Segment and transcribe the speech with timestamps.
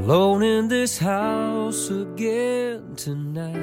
[0.00, 3.54] alone in this house again tonight.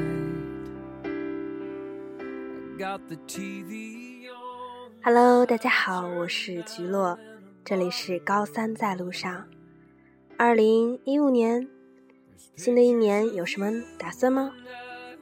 [2.20, 4.92] I got the TV on.
[5.04, 7.18] Hello，大家好，我是菊落，
[7.64, 9.46] 这里是高三在路上。
[10.38, 11.68] 二零一五年，
[12.56, 14.52] 新的一年有什么打算吗？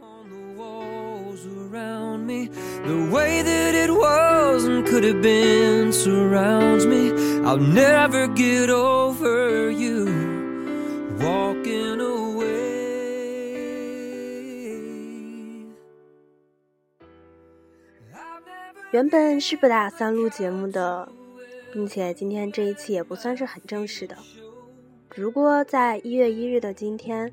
[0.02, 2.50] on the walls around me.
[2.84, 7.12] The way that it was and could have been surrounds me.
[7.44, 10.08] I'll never get over you
[11.19, 12.47] Walking away.
[18.93, 21.13] 原本是不打算录节目的，
[21.73, 24.17] 并且今天这一期也不算是很正式的。
[25.15, 27.33] 如果在一月一日的今天，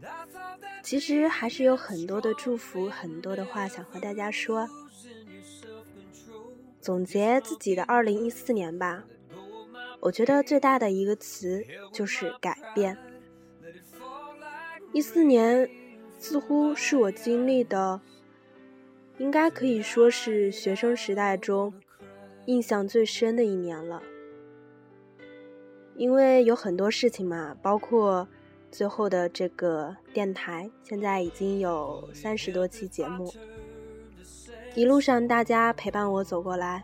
[0.81, 4.68] 其实还是有很多的祝福，很多的话想和大家说。
[6.81, 9.06] 总结自己的二零一四年吧，
[10.02, 12.97] 我觉得最大的一个词就是改变。
[14.94, 15.68] 一四年
[16.20, 18.00] 似乎是我经历的，
[19.18, 21.74] 应该可以说是学生时代中
[22.46, 24.02] 印象最深的一年了。
[25.96, 28.28] 因为有很多事情嘛，包括
[28.72, 33.34] 最后的这个电台，现在已经有三十多期节目，
[34.76, 36.84] 一路上大家陪伴我走过来。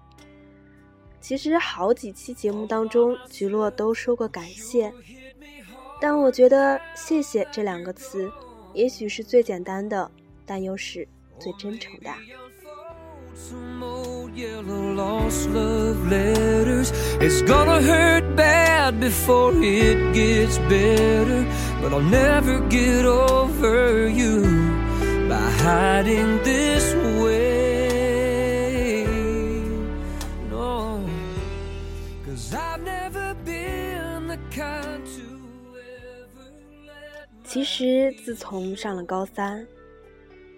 [1.22, 4.94] 其实好几期节目当中，菊落都说过感谢，
[6.02, 8.32] 但我觉得“谢谢”这两个词，
[8.74, 10.10] 也许是最简单的，
[10.46, 12.10] 但又是最真诚的。
[37.50, 39.66] 其实自从上了高三，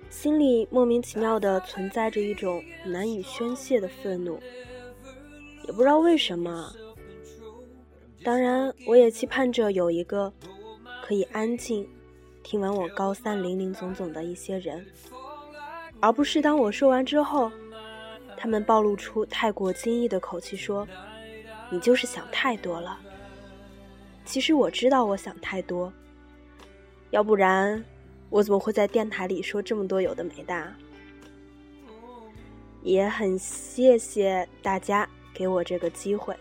[0.09, 4.38] 心里莫名其妙的存在着一种难以宣泄的愤怒，
[5.66, 6.69] 也不知道为什么。
[8.25, 10.34] 当然，我也期盼着有一个
[11.02, 11.88] 可以安静
[12.44, 14.85] 听完我高三零零总总的一些人，
[16.02, 17.50] 而不是当我说完之后，
[18.35, 20.85] 他们暴露出太过惊异的口气说
[21.72, 23.00] ：“你就是想太多了。”
[24.25, 25.91] 其实我知道我想太多。
[27.11, 27.83] 要不然，
[28.29, 30.73] 我怎么会在电台里说这么多有的没的？
[32.83, 36.33] 也很谢谢大家给我这个机会，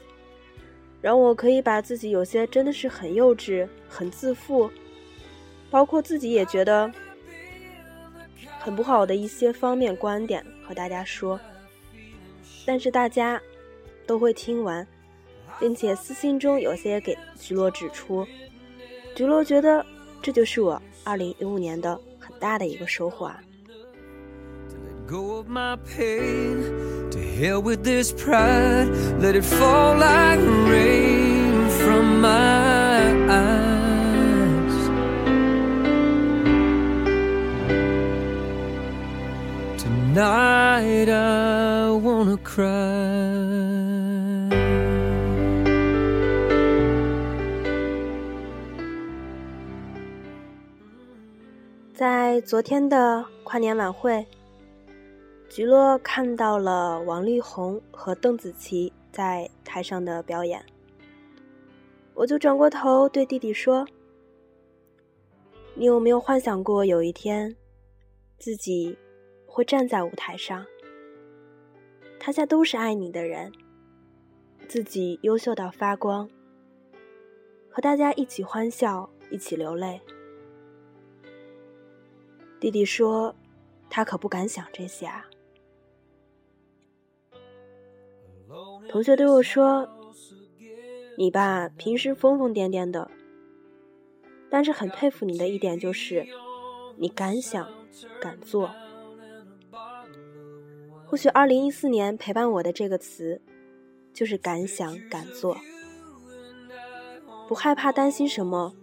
[1.03, 4.71] 让我可以把自己有些真的是很幼稚、很自负，
[5.73, 6.91] 包括自己也觉得
[8.61, 11.39] 很不好的一些方面观点和大家说，
[12.65, 13.43] 但是大家
[14.07, 14.87] 都会听完，
[15.59, 18.25] 并且私信中有些给菊落指出，
[19.17, 19.85] 菊落觉得。
[20.23, 23.41] 这就是我二零一五年的很大的一个收获啊
[24.69, 26.91] ！to let go of my pain.
[27.11, 28.89] To hell with this pride.
[29.19, 30.39] Let it fall like
[30.69, 33.71] rain from my eyes.
[39.83, 43.90] Tonight I wanna cry.
[52.43, 54.27] 昨天的跨年晚会，
[55.49, 60.65] 菊落看到了王力宏和邓紫棋在台上的表演，
[62.15, 63.87] 我就转过头对弟弟说
[65.75, 67.55] ：“你有没有幻想过有一天，
[68.39, 68.97] 自己
[69.47, 70.65] 会站在舞台上，
[72.19, 73.53] 台下都是爱你的人，
[74.67, 76.29] 自己优秀到发光，
[77.69, 80.01] 和大家一起欢笑，一起流泪？”
[82.61, 83.35] 弟弟说
[83.89, 85.25] ：“他可不敢想这些啊。”
[88.91, 89.89] 同学对我说
[91.17, 93.11] ：“你爸平时疯疯癫癫的，
[94.51, 96.27] 但是很佩服你的一点就是，
[96.99, 97.67] 你敢想
[98.21, 98.71] 敢做。
[101.07, 103.41] 或许二零一四年陪伴我的这个词，
[104.13, 105.57] 就是敢想敢做，
[107.49, 108.75] 不害怕担心什么。”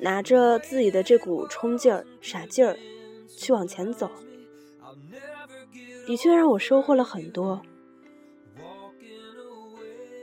[0.00, 2.76] 拿着自己的这股冲劲儿、傻劲儿，
[3.28, 4.10] 去往前走，
[6.06, 7.60] 的确让我收获了很多。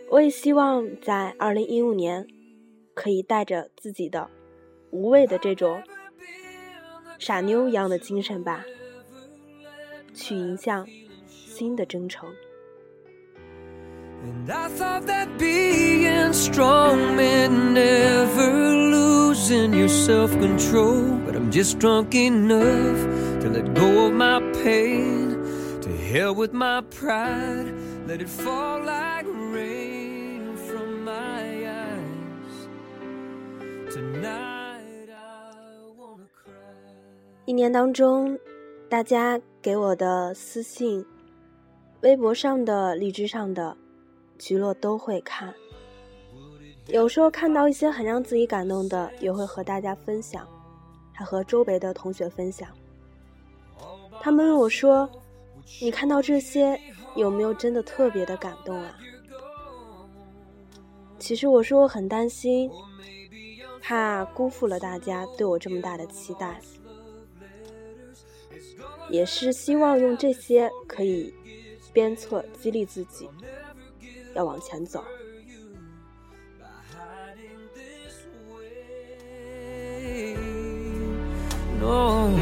[0.10, 2.26] 我也希望在二零一五年，
[2.94, 4.30] 可以带着自己的
[4.90, 5.84] 无畏的这种
[7.20, 8.66] 傻妞一样的精神吧，
[10.14, 10.88] 去迎向
[11.28, 12.30] 新的征程。
[14.24, 18.50] And I thought that being strong meant never
[18.90, 19.07] lose.
[19.38, 21.18] Losing your self control.
[21.26, 23.00] But I'm just drunk enough
[23.42, 25.38] to let go of my pain.
[25.82, 27.72] To hell with my pride,
[28.08, 32.56] let it fall like rain from my eyes.
[33.94, 35.54] Tonight I
[35.98, 36.52] wanna cry.
[37.46, 38.38] 一年当中，
[38.90, 41.06] 大家给我的私信、
[42.02, 43.78] 微博上的、荔枝上的，
[44.40, 45.54] 橘落都会看。
[46.88, 50.48] 有时候看到一些很让自己感动的，也会和大家分享，
[51.12, 52.70] 还和周围的同学分享。
[54.22, 55.10] 他们问我说
[55.82, 56.80] ：“你看到这些，
[57.16, 58.98] 有没有真的特别的感动啊？”
[61.20, 62.72] 其实我说我很担心，
[63.82, 66.62] 怕辜负了大家对我这么大的期待，
[69.10, 71.34] 也是希望用这些可以
[71.92, 73.30] 鞭策、激励自己，
[74.34, 75.04] 要往前走。
[81.80, 82.34] No,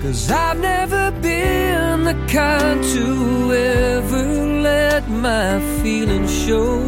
[0.00, 4.24] cause I've never been the kind to ever
[4.62, 6.80] let my feelings show.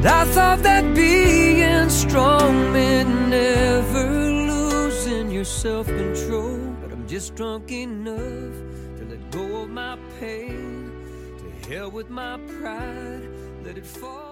[0.00, 4.08] And I thought that being strong meant never
[4.48, 6.58] losing your self control.
[6.80, 8.54] But I'm just drunk enough
[8.96, 10.90] to let go of my pain.
[11.38, 13.28] To hell with my pride,
[13.62, 14.29] let it fall.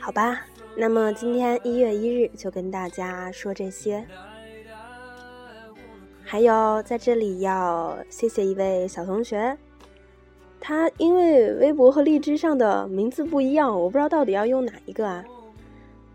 [0.00, 0.40] 好吧，
[0.76, 4.04] 那么今天一月一日就跟大家说这些。
[6.24, 9.56] 还有在这里要谢谢一位小同学，
[10.58, 15.24] 他因为微博和荔枝上的名字不一样，我不知道到底要用哪一个啊。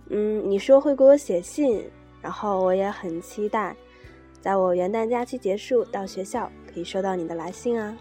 [0.09, 1.83] 嗯，你说会给我写信，
[2.21, 3.75] 然后我也很期待，
[4.41, 7.95] 在我元旦假期结束到学校可以收到你的来信啊。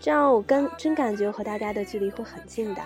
[0.00, 2.80] 这样我跟真感觉和大家的距离会很近的。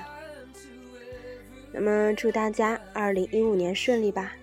[1.72, 4.34] 那么祝大家二零一五年顺利吧。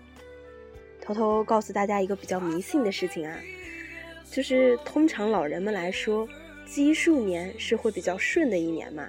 [1.01, 3.37] 偷偷告诉大家一个比较迷信的事情啊，
[4.29, 6.27] 就是通常老人们来说，
[6.65, 9.07] 奇数年是会比较顺的一年嘛，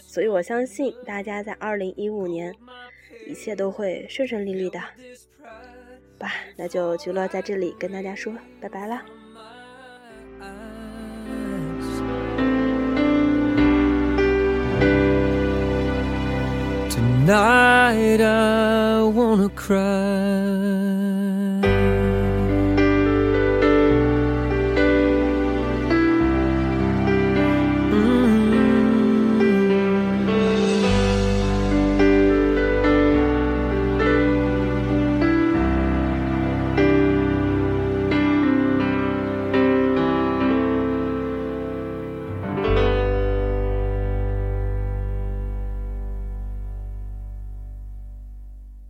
[0.00, 2.52] 所以我相信大家在二零一五年
[3.28, 4.80] 一切都会顺顺利利的。
[6.18, 9.00] 吧，那就菊乐在这里跟大家说拜拜了。
[17.30, 20.89] Tonight I wanna cry.